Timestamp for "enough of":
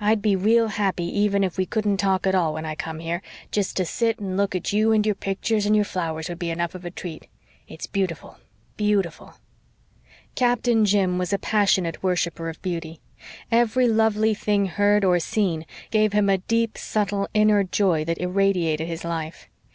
6.48-6.86